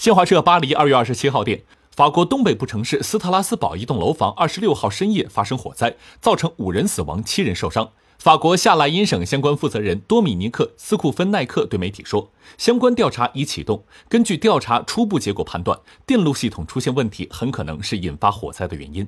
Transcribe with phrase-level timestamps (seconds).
[0.00, 7.90] 新华社巴黎二月二十七号电法国东北部城市斯特拉斯堡一栋楼房二十六号深夜发生火灾造成五人死亡七人受伤。
[8.18, 13.84] 法国夏莱茵省相关负责人多米尼克斯库芬奈克对媒体说相关调查已启动。
[14.08, 19.06] 根据调查初步结果判断电路系统出现问题很可能是引发火灾的原因。